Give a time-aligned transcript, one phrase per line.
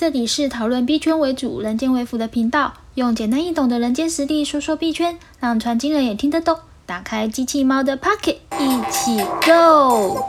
[0.00, 6.56] 这里是讨论币圈为主、人间为辅的频道，用简单易懂的人间实力说说币圈，让传经人也听得懂。
[6.86, 10.24] 打开机器猫的 Pocket，一起 Go！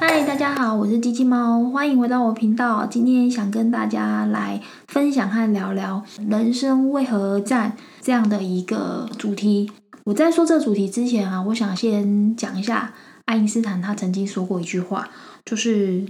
[0.00, 2.84] 嗨，大家好，我是机器猫，欢迎回到我频道。
[2.86, 9.70] 今天想跟大家来分享和聊聊“人生为何而战”这样的一个主题。
[10.02, 12.92] 我在说这主题之前啊，我想先讲一下。
[13.26, 15.08] 爱因斯坦他曾经说过一句话，
[15.44, 16.04] 就是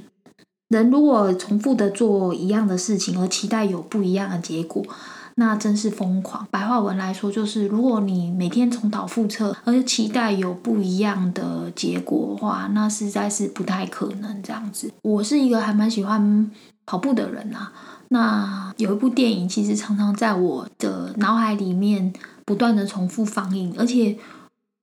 [0.68, 4.82] 人如果重复的做一样的事情，而期待有不一样的结果，
[5.36, 6.46] 那真是疯狂。
[6.50, 14.90] 白话文来说，就是如果你每天重蹈覆辙，而期待有不一样的结果的话，那实在是不太可能这样子。
[15.02, 16.50] 我是一个还蛮喜欢
[16.86, 17.72] 跑步的人啊，
[18.08, 22.12] 那有一部电影其实常常在我的脑海里面
[22.44, 24.16] 不断的重复放映，而且。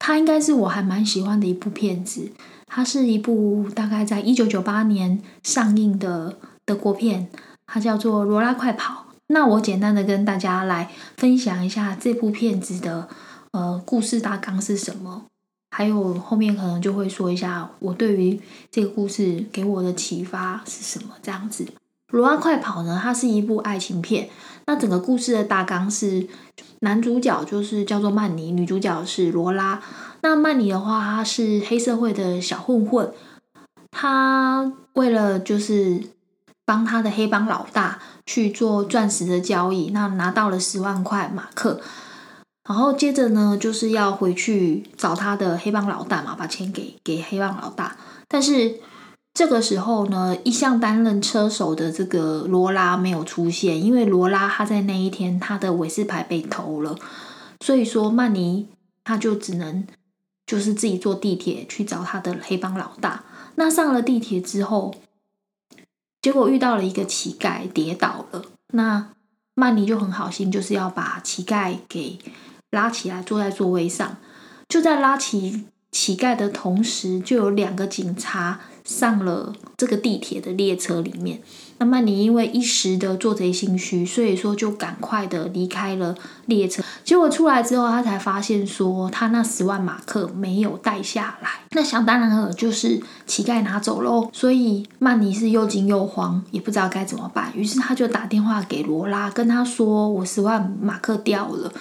[0.09, 2.31] 它应该是我还蛮喜欢的一部片子，
[2.65, 7.29] 它是一部大概在一九九八年上映的德国片，
[7.67, 9.05] 它叫做《罗拉快跑》。
[9.27, 13.07] 那我简单的跟大家来分享一下这部片子的
[13.51, 15.25] 呃故事大纲是什么，
[15.69, 21.63] 还有后面可能就会说一下我对于这个故事给我的启发是什么这样子。
[22.07, 24.27] 《罗拉快跑》呢，它是一部爱情片，
[24.65, 26.27] 那整个故事的大纲是。
[26.81, 29.81] 男主角就是叫做曼尼，女主角是罗拉。
[30.21, 33.11] 那曼尼的话，他是黑社会的小混混，
[33.91, 36.03] 他为了就是
[36.65, 41.79] 帮他的黑帮老大去做钻石的交易，那拿到了十万块马克，
[42.67, 48.79] 然后接着呢就是要回去找他的黑帮老大嘛，把钱给给黑帮老大，但是。
[49.31, 56.97] 这个时候呢，一向担任车手的这个罗拉没有出现，因为罗拉他在那一天他的韦斯牌被偷了，
[57.61, 58.67] 所以说曼尼
[59.03, 59.87] 他就只能
[60.49, 63.23] 就是自己坐地铁去找他的黑帮老大。
[63.53, 64.95] 那上了地铁之后，
[66.23, 69.09] 结果遇到了一个乞丐跌倒了，那
[69.53, 72.17] 曼尼就很好心，就是要把乞丐给
[72.71, 74.17] 拉起来坐在座位上，
[74.67, 78.61] 就在拉起乞丐的同时，就有两个警察。
[78.89, 81.39] 上了这个地铁的列车里面，
[81.77, 86.15] 那曼尼因为一时的做贼心虚，所以说就赶快的离开了
[86.47, 86.81] 列车。
[87.03, 91.49] 结果出来之后，他才发现说他那十万马克没有带下来。
[91.71, 94.27] 那想当然了，就是乞丐拿走喽。
[94.33, 97.51] 所以曼尼是又惊又慌，也不知道该怎么办。
[97.55, 101.71] 于是他就打电话给罗拉，跟他说：“我十万马克掉了，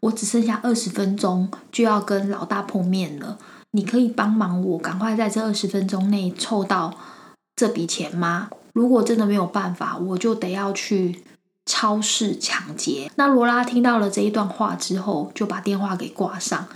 [0.00, 3.36] 我只剩下二十分钟就要跟老大碰面了。”
[3.74, 6.94] 你可以帮忙我，赶快在这二十分钟内凑到
[7.56, 8.48] 这笔钱吗？
[8.72, 11.24] 如果真的没有办法，我就得要去
[11.66, 13.10] 超市抢劫。
[13.16, 16.68] 那罗拉听到了这一段话之后，就把电话给挂上。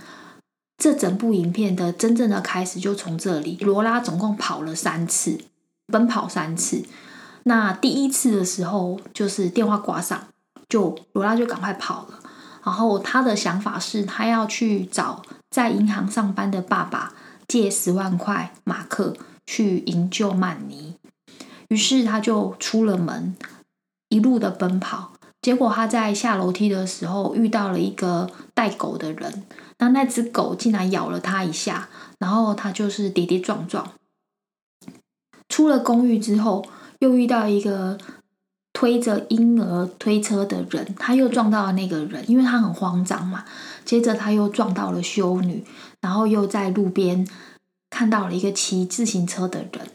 [0.77, 3.57] 这整部影片的真正的开始就从这里。
[3.61, 5.39] 罗拉总共跑了三次，
[5.87, 6.83] 奔跑三次。
[7.43, 10.27] 那第一次的时候，就是电话挂上，
[10.67, 12.19] 就罗拉就赶快跑了。
[12.65, 15.21] 然后他的想法是他要去找。
[15.49, 17.13] 在银行上班的爸爸
[17.47, 19.15] 借十万块马克
[19.45, 20.95] 去营救曼尼，
[21.69, 23.35] 于是他就出了门，
[24.09, 25.13] 一路的奔跑。
[25.41, 29.43] 结果他在下楼梯的时候遇到了一个带狗的人，
[29.77, 31.89] 那那只狗竟然咬了他一下，
[32.19, 33.93] 然后他就是跌跌撞撞。
[35.47, 36.65] 出了公寓之后，
[36.99, 37.97] 又遇到一个
[38.73, 43.45] 推着婴儿推车的人，他又撞到了那个人，因为他很慌张嘛。
[43.89, 45.65] 接着他又撞到了修女，
[45.99, 47.27] 然后又在路边
[47.89, 49.89] 看到了一个骑自行车的人，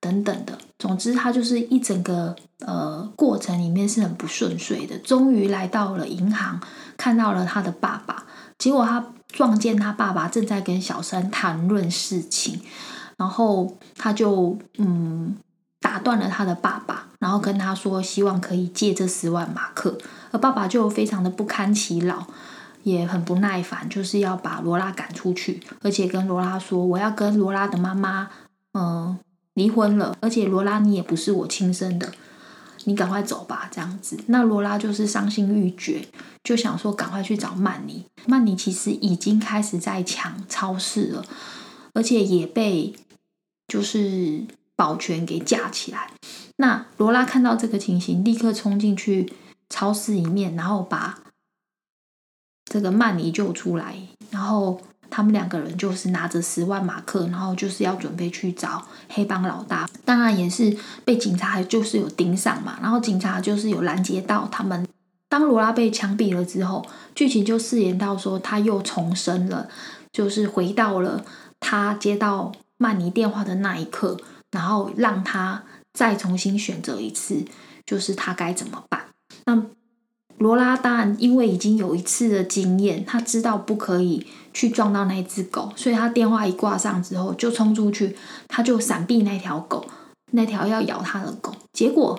[0.00, 0.56] 等等的。
[0.78, 4.96] 总之，他就是一整个呃过程里面是很不顺遂的。
[5.00, 6.58] 终于来到了银行，
[6.96, 8.24] 看到了他的爸爸。
[8.56, 12.62] 结果他撞见他爸爸正在跟小三谈论事情，
[13.18, 15.36] 然后他就嗯
[15.78, 19.98] 打断了他的爸爸，然后跟他说希望可以借这十万马克，
[20.30, 22.26] 而爸爸就非常的不堪其扰。
[22.82, 28.30] 也很不耐烦，就是要把罗拉赶出去，而且跟罗拉说：“我要跟罗拉的妈妈，
[28.72, 29.18] 嗯，
[29.54, 30.16] 离婚了。
[30.20, 32.12] 而且罗拉你也不是我亲生的，
[32.84, 36.06] 你赶快走吧。”这样子，那罗拉就是伤心欲绝，
[36.42, 38.06] 就想说赶快去找曼尼。
[38.26, 41.24] 曼尼其实已经开始在抢超市了，
[41.92, 42.94] 而且也被
[43.68, 46.10] 就是保全给架起来。
[46.56, 49.32] 那罗拉看到这个情形，立刻冲进去
[49.68, 51.18] 超市里面，然后把。
[52.70, 53.96] 这个曼尼救出来，
[54.30, 54.80] 然后
[55.10, 59.90] 他们两个人就是拿着十万马克，然后就是要准备去找黑帮老大。
[60.04, 60.74] 当然也是
[61.04, 64.86] 被警察就是有盯上嘛，然后警察就是有拦截到他们。
[65.28, 69.68] 当罗拉被枪毙了之后，剧情就饰演到说他又重生了，
[70.12, 71.24] 就是回到了
[71.58, 74.16] 他接到曼尼电话的那一刻，
[74.52, 77.44] 然后让他再重新选择一次，
[77.84, 79.06] 就是他该怎么办。
[79.46, 79.60] 那
[80.40, 88.16] 罗拉当然因为已经有一次的经验，他知道不可以去撞到那只狗，所以他电话一挂上之后就冲出去，
[88.48, 89.84] 他就闪避那条狗，
[90.32, 91.54] 那条要咬他的狗。
[91.74, 92.18] 结果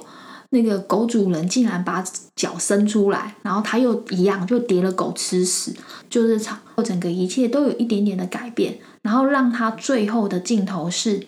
[0.52, 2.04] 那个狗主人竟然把
[2.36, 5.76] 脚伸出来，然后他又一样就叠了狗吃屎，
[6.08, 11.26] 就是场整个一切都有一点点的改变，然后让他最后的镜头是，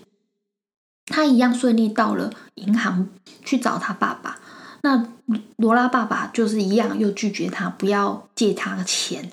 [1.08, 3.10] 他一样顺利到了银行
[3.44, 4.40] 去找他爸爸。
[4.84, 5.08] 那
[5.56, 9.32] 罗拉爸爸就是一样，又拒绝他不要借他钱。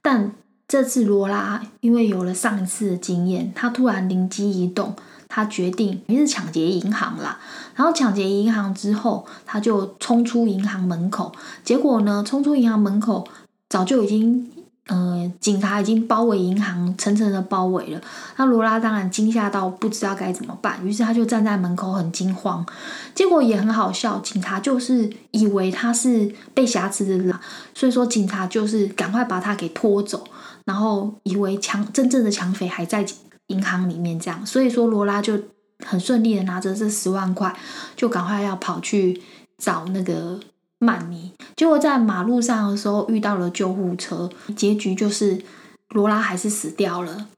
[0.00, 0.32] 但
[0.66, 4.96] 这次罗拉因为有了上一次的经验，他突然灵机一动，
[5.28, 7.38] 他决定于是抢劫银行啦。
[7.74, 11.32] 然后抢劫银行之后，他就冲出银行门口。
[11.62, 13.28] 结果呢，冲出银行门口，
[13.68, 14.50] 早就已经。
[14.88, 18.00] 呃，警察已经包围银行，层层的包围了。
[18.36, 22.64] 那罗拉当然惊吓到不知道该怎么办，于是他就站在门口很惊慌。
[23.12, 27.34] 结果也很好笑，警察就是以为他是被挟持的人，
[27.74, 30.22] 所以说警察就是赶快把他给拖走，
[30.64, 33.04] 然后以为抢真正的抢匪还在
[33.48, 34.46] 银行里面这样。
[34.46, 35.36] 所以说罗拉就
[35.84, 37.52] 很顺利的拿着这十万块，
[37.96, 39.20] 就赶快要跑去
[39.58, 40.38] 找那个。
[40.78, 45.42] 曼尼，结果在马路上的时候遇到了救护车，结局就是
[45.88, 47.28] 罗拉还是死掉了，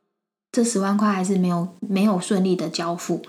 [0.50, 3.22] 这十万块还是没有没有顺利的交付。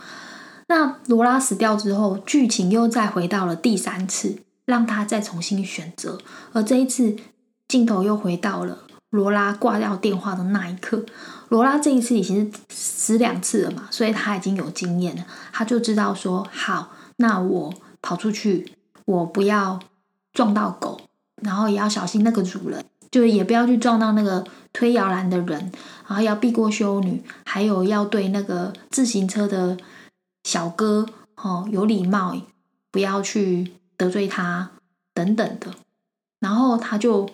[0.68, 6.18] 那罗拉死掉之后，剧情又再回到了第三次，让他再重新选择，
[6.54, 7.16] 而这一次
[7.68, 8.80] 镜头又回到了
[9.12, 11.06] 罗拉挂掉电话的那一刻。
[11.50, 18.74] 罗拉这一次已经是死两次了嘛，所以他已经有经验了，他就知道说好，那我跑出去，
[19.06, 19.80] 我不要。
[20.34, 21.00] 撞到狗，
[21.42, 25.72] 然后也要小心那个主人，就是也不要去撞到那个推摇篮的人，
[26.08, 29.78] 然后要避过修女，还有要对那个自行车的
[30.44, 31.06] 小哥
[31.36, 32.36] 哦有礼貌，
[32.92, 34.72] 不要去得罪他
[35.14, 35.74] 等等的。
[36.40, 37.30] 然后他就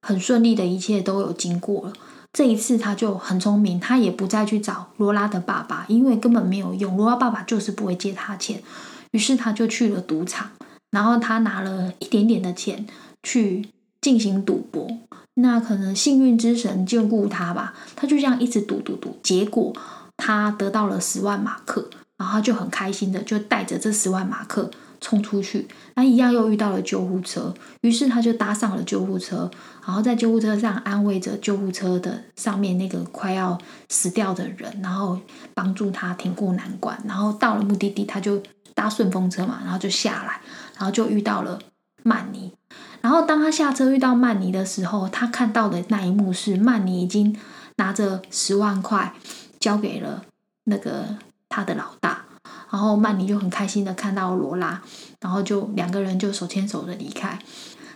[0.00, 1.92] 很顺利的一切都有经过了。
[2.32, 8.62] 这一次他就很聪明，他也不再去找罗拉的爸爸，因为根本没有用，罗拉爸爸就是不会借他钱。
[9.10, 10.50] 于是他就去了赌场。
[10.92, 12.86] 然后他拿了一点点的钱
[13.22, 13.66] 去
[14.00, 14.86] 进行赌博，
[15.34, 19.74] 那可能幸运之神眷顾他吧，他就这样一直赌赌赌，结果
[20.18, 29.50] 他得到了十万马克，然后就很开心的就带着这十万马克冲出去，那一样又遇到了救护车，于是他就搭上了救护车，
[29.86, 33.56] 然后在救护车上安慰着救护车的上面那个快要
[33.88, 35.18] 死掉的人，然后
[35.54, 38.42] 帮助他挺过难关，然后到了目的地他就。
[38.82, 40.40] 搭顺风车嘛，然后就下来，
[40.76, 41.56] 然后就遇到了
[42.02, 42.52] 曼尼。
[43.00, 47.36] 然后当他下车遇到曼尼的时候，他看到的那一幕是曼尼已经
[47.76, 49.14] 拿着十万块
[49.60, 50.24] 交给了
[50.64, 51.16] 那个
[51.48, 52.24] 他的老大。
[52.72, 54.82] 然后曼尼就很开心的看到罗拉，
[55.20, 57.38] 然后就两个人就手牵手的离开。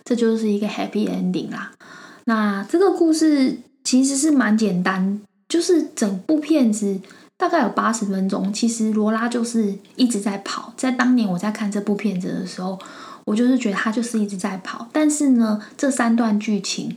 [0.04, 1.72] 这就是一个 happy ending 啦。
[2.26, 7.00] 那这个故事其实是蛮简单，就是整部片子。
[7.38, 10.72] 大概有八十分钟，其实罗拉就是一直在跑。
[10.76, 12.78] 在当年我在看这部片子的时候，
[13.24, 14.88] 我就是觉得他就是一直在跑。
[14.92, 16.96] 但是呢，这三段剧情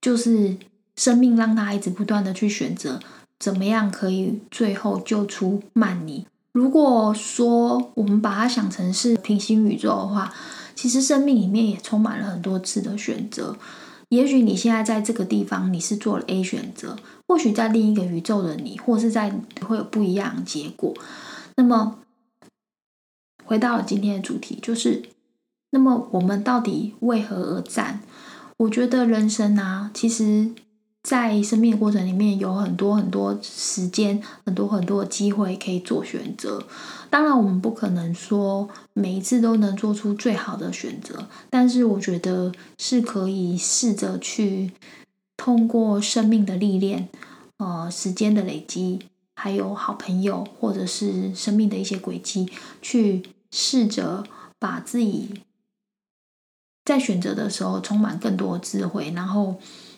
[0.00, 0.56] 就是
[0.96, 2.98] 生命让他一直不断的去选择
[3.38, 6.26] 怎么样可以最后救出曼尼。
[6.52, 10.32] 如果说我们把它想成是平行宇宙的话，
[10.74, 13.56] 其实生命里面也充满了很多次的选择。
[14.14, 20.94] 也许你现在在这个地方，你是做了 A 选择，或许在另一个宇宙的你，或是在会有不一样的结果。
[21.56, 21.98] 那么，
[23.44, 25.02] 回到今天的主题，就是，
[25.70, 28.00] 那么我们到底为何而战？
[28.58, 30.50] 我觉得人生啊，其实。
[31.04, 36.66] 在生命过程里面有很多很多时间，很多很多的机会可以做选择。
[37.10, 44.72] 当然，我们不可能说每一次都能做出最好的选择，但是我觉得是可以试着去
[45.36, 47.10] 通过生命的历练，
[47.58, 49.00] 呃，时间的累积，
[49.36, 52.48] 还有好朋友或者是生命的一些轨迹，
[52.80, 54.24] 去试着
[54.58, 55.42] 把自己
[56.86, 59.56] 在选择的时候充满更多的智慧，然后。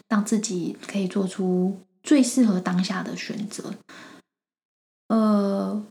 [0.09, 3.75] 让自己可以做出最适合当下的选择，
[5.09, 5.85] 呃，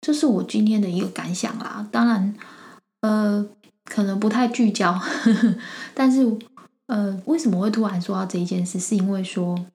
[0.00, 1.88] 这是我今天的一个感想啦。
[1.90, 2.36] 当然，
[3.00, 3.44] 呃，
[3.84, 4.96] 可能不太聚焦，
[5.94, 6.38] 但是，
[6.86, 8.78] 呃，为什么会突然说到这一件事？
[8.78, 9.66] 是因为说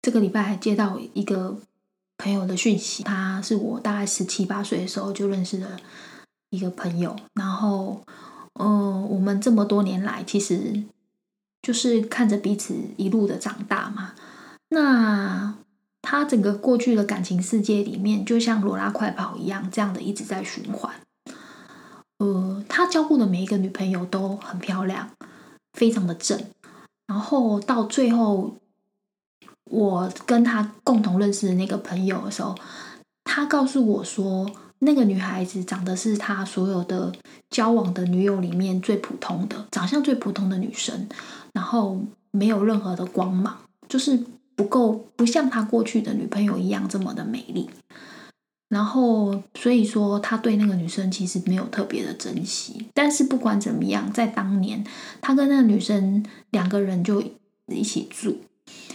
[0.00, 1.58] 这个礼拜还接到一个
[2.16, 5.78] 朋友的讯息，他是我大概十七八岁的时候就认识的
[6.48, 8.02] 一个朋友，然后，
[8.54, 10.82] 嗯，我们这么多年来其实。
[11.62, 14.14] 就是看着彼此一路的长大嘛，
[14.70, 15.54] 那
[16.02, 20.94] 他整个过去的感情世界里面，就像罗拉快跑一样，这样的一直在循环。
[22.18, 25.10] 呃，他交过的每一个女朋友都很漂亮，
[25.74, 26.38] 非常的正。
[27.06, 28.56] 然后到最后，
[29.64, 32.54] 我跟他共同认识的那个朋友的时候，
[33.24, 34.50] 他告诉我说，
[34.80, 37.12] 那个女孩子长得是他所有的
[37.50, 41.08] 交往的女友里面最普通的，长相最普通的女生，
[41.52, 43.56] 然后没有任何的光芒，
[43.88, 44.24] 就是。
[44.56, 47.70] 不够，不像他过去的女朋友一样这么的美丽。
[48.68, 52.86] 然后，所以说他对那个女生其实没有特别的珍惜。
[52.92, 54.84] 但是不管怎么样，在当年，
[55.22, 57.24] 他跟那个女生两个人就
[57.68, 58.36] 一起住。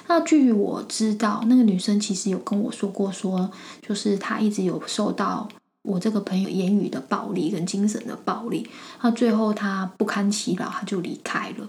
[0.05, 3.49] 那据我知道，那个女生其实有跟我说过，说
[3.81, 5.49] 就是她一直有受到
[5.81, 8.69] 我这个朋友言语的暴力跟精神的暴力。
[9.01, 11.67] 那最后她不堪其扰，她就离开了。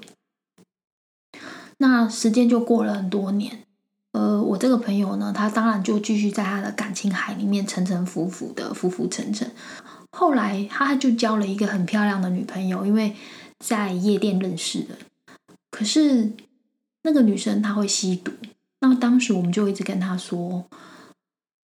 [1.79, 3.65] 那时间就过了很多年。
[4.13, 9.51] 呃，我这个朋友呢，他当然就继续在他的感情海里面沉沉浮浮的浮浮沉沉。
[10.11, 13.15] 后来他就交了一个很漂亮的女朋友，因为
[13.59, 14.97] 在夜店认识的。
[15.71, 16.33] 可是
[17.03, 18.33] 那个女生她会吸毒，
[18.81, 20.65] 那么当时我们就一直跟他说：“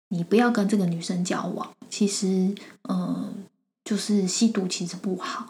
[0.07, 3.33] 你不要跟这个女生交往，其实呃，
[3.83, 5.47] 就是吸毒其实不好。”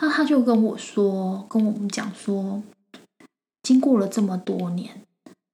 [0.00, 2.62] 那他就跟我说，跟我们讲说，
[3.68, 5.02] 经过了这么多年。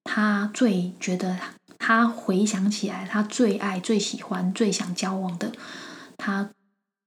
[0.04, 1.37] 他最觉得，
[1.80, 5.50] 他回想起来，他最爱、最喜欢、最想交往的，
[6.16, 6.50] 他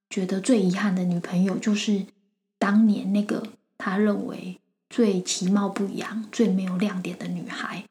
[0.09, 2.07] 觉得最遗憾的女朋友，就是
[2.59, 3.41] 当年那个
[3.77, 4.59] 他认为
[4.89, 7.85] 最其貌不扬、最没有亮点的女孩。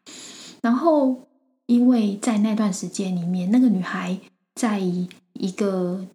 [0.60, 1.26] 然后，
[1.64, 4.18] 因为在那段时间里面，那个女孩
[4.54, 6.06] 在一个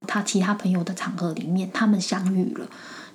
[0.00, 2.68] 他其他朋友的场合里面，他们相遇了。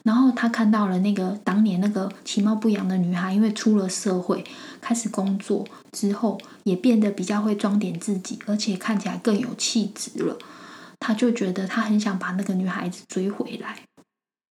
[0.06, 4.46] 然后他看到了那个当年那个其貌不扬的女孩，因为出了社会
[4.80, 10.38] 开始工作之后，也变得比较会装点自己，而且看起来更有气质了。
[11.00, 13.80] 他就觉得他很想把那个女孩子追回来。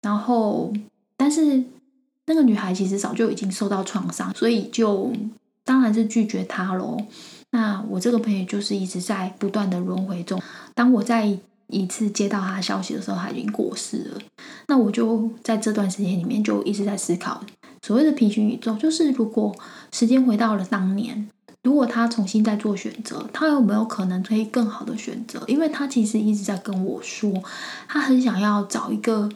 [0.02, 0.74] 然后，
[1.16, 1.64] 但是
[2.26, 5.14] 那个女孩其实早就已经受到创伤，所以就
[5.64, 6.98] 当然是拒绝他喽。
[7.52, 10.42] 那我这个朋友就是一直在不断的轮回中。
[10.76, 11.40] 当我在。
[11.68, 14.22] 一次接到他消息的时候，他已经过世了。
[14.68, 17.44] 那我就在这段时间里面就一直在思考，
[17.82, 19.56] 所谓的平行宇宙，就是如果
[19.92, 21.30] 时间回到了当年，
[21.64, 25.44] 如果他重新再做选择，他有没有可能可以更好的选择？
[25.48, 27.44] 因为他其实一直在跟我说，
[27.88, 29.30] 他很想要找一个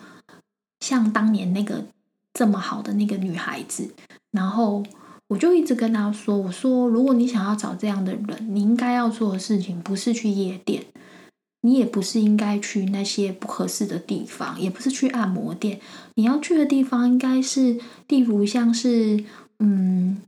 [0.79, 1.85] 像当年那个
[2.33, 3.89] 这么好的那个女孩子。
[4.31, 4.81] 然后
[5.27, 10.85] 我就一直跟他说：“我说，如果你想要找这样的人，你应该要做的事情不是去夜店。”
[11.62, 15.80] 你也不是应该去那些不合适的地方，也不是去按摩店。
[16.15, 19.24] 你要去的地方应该是，例如像是
[19.60, 20.22] 嗯，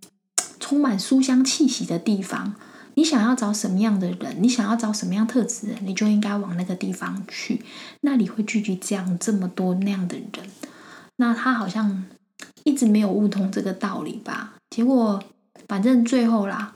[0.59, 2.55] 充满书香气息的地方。
[2.95, 4.37] 你想要找什么样的人？
[4.39, 5.77] 你想要找什么样特质人？
[5.83, 7.63] 你就应该往那个地方去。
[8.01, 10.29] 那里会聚集这样这么多那样的人。
[11.15, 12.05] 那他好像
[12.63, 14.53] 一直没有悟通这个道理吧？
[14.69, 15.23] 结果
[15.67, 16.75] 反正最后啦，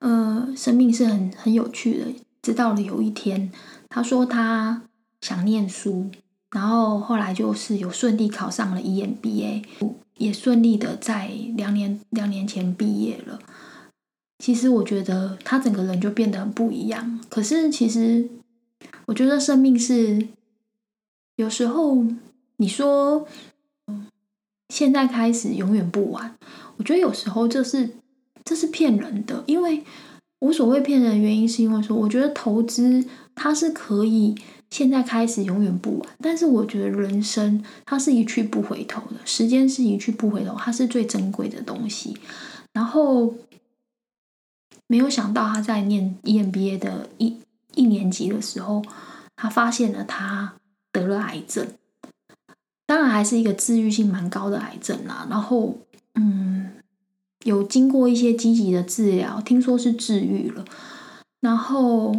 [0.00, 2.06] 呃，生命是很很有趣的。
[2.44, 3.50] 知道了有一天，
[3.88, 4.82] 他说他
[5.22, 6.10] 想念书，
[6.50, 9.64] 然后后来就是有顺利考上了 EMBA，
[10.18, 13.38] 也顺利的在两年两年前毕业了。
[14.38, 17.18] 其实我觉得他整个人就变得很不一样。
[17.30, 18.28] 可是其实
[19.06, 20.28] 我觉得生命是
[21.36, 22.04] 有时候
[22.58, 23.26] 你说
[24.68, 26.36] 现在开始永远不晚，
[26.76, 27.88] 我觉得有时候这是
[28.44, 29.82] 这是骗人的，因为。
[30.40, 34.34] 无所谓骗人的原因，是因为说，我觉得投资它是可以
[34.70, 42.16] 现在开始永远不晚，但是我觉得人生它是一去不回头的，时间是一去不回头，它是最珍贵的东西。
[42.72, 43.34] 然后
[44.86, 47.38] 没有想到他在念 EMBA 的一
[47.74, 48.84] 一年级的时候，
[49.36, 50.54] 他发现了他
[50.92, 51.66] 得了癌症，
[52.84, 55.26] 当然还是一个治愈性蛮高的癌症啦。
[55.30, 55.78] 然后，
[56.16, 56.72] 嗯。
[57.44, 60.64] 有经过一些积极的治疗，听说是治愈了。
[61.40, 62.16] 然后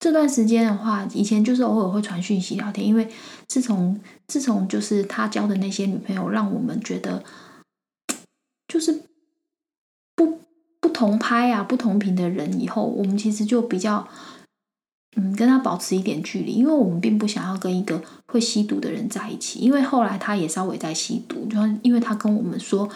[0.00, 3.10] 这段时间的话，以前就是偶尔会传讯息聊天，因为
[3.46, 7.22] 自从自从就是他交的那些女朋友，让我们觉得
[8.66, 9.02] 就是
[10.16, 10.40] 不
[10.80, 14.08] 不同拍啊、不同频的人，以后我们其实就比较。
[15.16, 19.60] 嗯，跟他保持一点距离，因为我们并不想要跟一个会吸毒的人在一起。
[19.60, 22.88] 因为后来他也稍微在吸毒，就因为他跟我们说，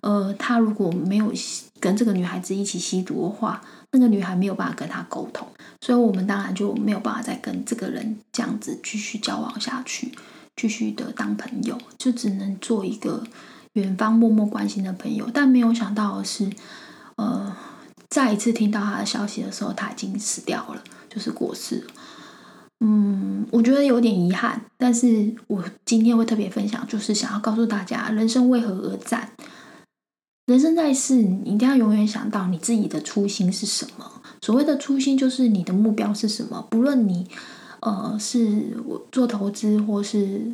[0.00, 1.32] 呃，他如果没有
[1.78, 3.60] 跟这个女孩子一起吸毒的话，
[3.92, 5.46] 那个女孩没有办法跟他沟通，
[5.80, 10.12] 所以我们当然就没有办法再跟这个人这样子继续交往下去，
[10.56, 13.24] 继续的当朋友，就只能做一个
[13.72, 16.48] 远方默默关心的朋友，但没有想到的是，
[17.16, 17.54] 呃，
[18.08, 21.84] 再一次听到他的消息的时候，他已经死掉了，就是过世。
[22.82, 29.32] 嗯，我觉得有点遗憾，但是我今天会特别分享，就是想要告诉大家，人生为何而战？
[30.46, 34.22] 人生在世，你一定要永远想到你自己的初心是什么。
[34.40, 36.66] 所谓的初心，就是你的目标是什么。
[36.70, 37.28] 不论你，
[37.80, 40.50] 呃，是我做投资，或是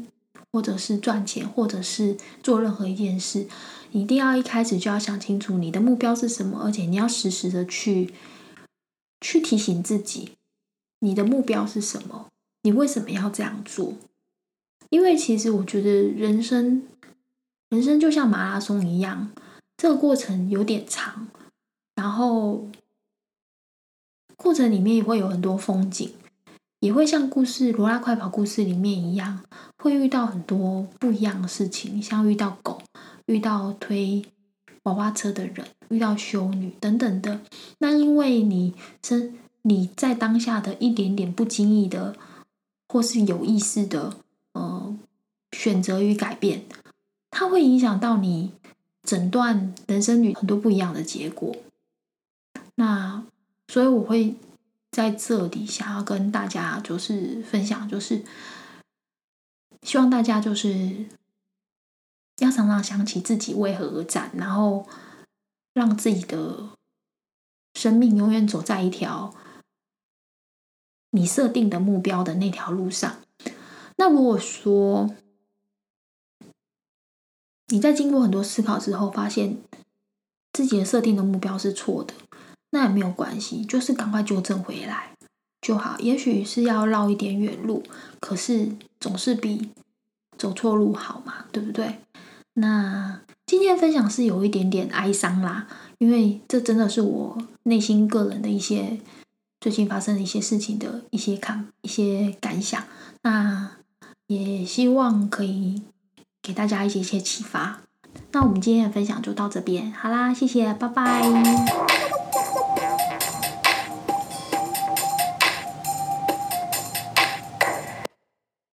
[0.50, 3.46] 或者是赚钱，或者是做任何一件事，
[3.92, 8.12] 一定要一开始就要想清楚你的目标是什么，而且你要时时的去
[9.20, 10.32] 去提醒自己。
[11.00, 12.28] 你的目标是什么？
[12.62, 13.94] 你为什么要这样做？
[14.90, 16.82] 因为其实我觉得人生，
[17.68, 19.30] 人生就像马拉松一样，
[19.76, 21.28] 这个过程有点长，
[21.94, 22.68] 然后
[24.36, 26.14] 过程里面也会有很多风景，
[26.80, 29.44] 也会像故事《罗拉快跑》故事里面一样，
[29.78, 32.82] 会遇到很多不一样的事情，像遇到狗，
[33.26, 34.24] 遇到推
[34.84, 37.40] 娃娃车的人，遇到修女等等的。
[37.78, 39.38] 那因为你生。
[39.68, 42.14] 你在当下的一点点不经意的，
[42.88, 44.14] 或是有意识的，
[44.52, 44.96] 呃，
[45.50, 46.64] 选择与改变，
[47.32, 48.52] 它会影响到你
[49.02, 51.56] 整段人生里很多不一样的结果。
[52.76, 53.24] 那
[53.66, 54.36] 所以我会
[54.92, 58.22] 在这里想要跟大家就是分享，就是
[59.82, 61.06] 希望大家就是
[62.38, 64.86] 要常常想起自己为何而战，然后
[65.74, 66.68] 让自己的
[67.74, 69.34] 生命永远走在一条。
[71.16, 73.16] 你设定的目标的那条路上，
[73.96, 75.14] 那如果说
[77.68, 79.56] 你在经过很多思考之后，发现
[80.52, 82.12] 自己的设定的目标是错的，
[82.68, 85.16] 那也没有关系，就是赶快纠正回来
[85.62, 85.98] 就好。
[86.00, 87.82] 也许是要绕一点远路，
[88.20, 88.68] 可是
[89.00, 89.70] 总是比
[90.36, 92.00] 走错路好嘛，对不对？
[92.52, 99.00] 那今天的分享是有一点点哀伤啦，因为这真的是我内心个人的一些。
[99.66, 102.84] 最近发生的一些事情的一些看一些感想，
[103.22, 103.72] 那
[104.28, 105.82] 也希望可以
[106.40, 107.80] 给大家一些一些启发。
[108.30, 112.25] 那我们今天的分享就到这边，好啦，谢谢，拜拜。